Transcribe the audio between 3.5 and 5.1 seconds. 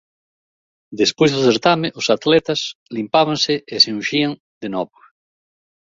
e se unxían de novo.